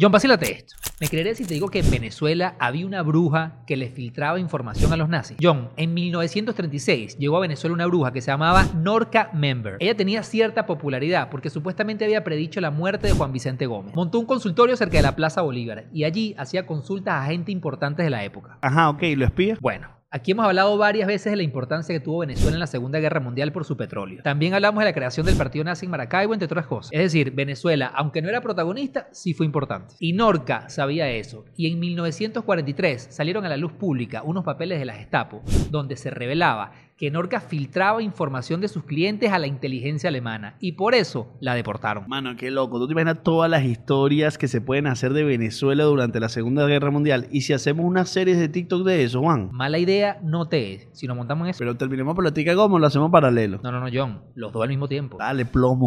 John, 0.00 0.12
vacílate 0.12 0.52
esto. 0.52 0.76
¿Me 1.00 1.08
creeré 1.08 1.34
si 1.34 1.44
te 1.44 1.54
digo 1.54 1.70
que 1.70 1.80
en 1.80 1.90
Venezuela 1.90 2.54
había 2.60 2.86
una 2.86 3.02
bruja 3.02 3.64
que 3.66 3.76
le 3.76 3.90
filtraba 3.90 4.38
información 4.38 4.92
a 4.92 4.96
los 4.96 5.08
nazis? 5.08 5.36
John, 5.42 5.70
en 5.76 5.92
1936 5.92 7.18
llegó 7.18 7.36
a 7.36 7.40
Venezuela 7.40 7.74
una 7.74 7.86
bruja 7.86 8.12
que 8.12 8.20
se 8.20 8.30
llamaba 8.30 8.64
Norca 8.76 9.30
Member. 9.34 9.76
Ella 9.80 9.96
tenía 9.96 10.22
cierta 10.22 10.66
popularidad 10.66 11.30
porque 11.30 11.50
supuestamente 11.50 12.04
había 12.04 12.22
predicho 12.22 12.60
la 12.60 12.70
muerte 12.70 13.08
de 13.08 13.14
Juan 13.14 13.32
Vicente 13.32 13.66
Gómez. 13.66 13.92
Montó 13.96 14.20
un 14.20 14.26
consultorio 14.26 14.76
cerca 14.76 14.98
de 14.98 15.02
la 15.02 15.16
Plaza 15.16 15.42
Bolívar 15.42 15.86
y 15.92 16.04
allí 16.04 16.32
hacía 16.38 16.64
consultas 16.64 17.14
a 17.14 17.26
gente 17.26 17.50
importantes 17.50 18.06
de 18.06 18.10
la 18.10 18.22
época. 18.22 18.56
Ajá, 18.62 18.90
ok, 18.90 19.02
¿lo 19.16 19.24
espía? 19.24 19.58
Bueno, 19.60 19.97
Aquí 20.10 20.30
hemos 20.30 20.46
hablado 20.46 20.78
varias 20.78 21.06
veces 21.06 21.32
de 21.32 21.36
la 21.36 21.42
importancia 21.42 21.94
que 21.94 22.00
tuvo 22.00 22.20
Venezuela 22.20 22.56
en 22.56 22.60
la 22.60 22.66
Segunda 22.66 22.98
Guerra 22.98 23.20
Mundial 23.20 23.52
por 23.52 23.66
su 23.66 23.76
petróleo. 23.76 24.22
También 24.22 24.54
hablamos 24.54 24.80
de 24.80 24.86
la 24.86 24.94
creación 24.94 25.26
del 25.26 25.36
partido 25.36 25.66
nazi 25.66 25.84
en 25.84 25.90
Maracaibo, 25.90 26.32
entre 26.32 26.46
otras 26.46 26.66
cosas. 26.66 26.90
Es 26.94 27.00
decir, 27.00 27.32
Venezuela, 27.32 27.92
aunque 27.94 28.22
no 28.22 28.30
era 28.30 28.40
protagonista, 28.40 29.10
sí 29.12 29.34
fue 29.34 29.44
importante. 29.44 29.96
Y 29.98 30.14
Norca 30.14 30.70
sabía 30.70 31.10
eso. 31.10 31.44
Y 31.58 31.70
en 31.70 31.78
1943 31.78 33.08
salieron 33.10 33.44
a 33.44 33.50
la 33.50 33.58
luz 33.58 33.72
pública 33.72 34.22
unos 34.22 34.44
papeles 34.44 34.78
de 34.78 34.86
la 34.86 34.94
Gestapo 34.94 35.42
donde 35.70 35.94
se 35.96 36.08
revelaba 36.08 36.72
que 36.96 37.12
Norca 37.12 37.40
filtraba 37.40 38.02
información 38.02 38.60
de 38.60 38.66
sus 38.66 38.82
clientes 38.82 39.30
a 39.30 39.38
la 39.38 39.46
inteligencia 39.46 40.08
alemana 40.08 40.56
y 40.58 40.72
por 40.72 40.96
eso 40.96 41.28
la 41.38 41.54
deportaron. 41.54 42.08
Mano, 42.08 42.34
qué 42.36 42.50
loco. 42.50 42.80
Tú 42.80 42.88
te 42.88 42.92
imaginas 42.92 43.22
todas 43.22 43.48
las 43.48 43.62
historias 43.62 44.36
que 44.36 44.48
se 44.48 44.60
pueden 44.60 44.88
hacer 44.88 45.12
de 45.12 45.22
Venezuela 45.22 45.84
durante 45.84 46.18
la 46.18 46.28
Segunda 46.28 46.66
Guerra 46.66 46.90
Mundial. 46.90 47.28
Y 47.30 47.42
si 47.42 47.52
hacemos 47.52 47.86
una 47.86 48.04
serie 48.04 48.34
de 48.34 48.48
TikTok 48.48 48.84
de 48.84 49.04
eso, 49.04 49.20
Juan. 49.20 49.50
Mala 49.52 49.78
idea 49.78 49.97
no 50.22 50.48
te 50.48 50.74
es. 50.74 50.88
Si 50.92 51.06
nos 51.06 51.16
montamos 51.16 51.46
en 51.46 51.50
eso. 51.50 51.58
Pero 51.58 51.76
terminemos 51.76 52.14
Platica 52.16 52.54
como 52.54 52.78
lo 52.78 52.86
hacemos 52.86 53.10
paralelo. 53.10 53.60
No, 53.62 53.72
no, 53.72 53.80
no, 53.80 53.88
John. 53.92 54.20
Los 54.34 54.52
dos 54.52 54.62
al 54.62 54.68
mismo 54.68 54.88
tiempo. 54.88 55.18
Dale, 55.18 55.44
plomo. 55.44 55.86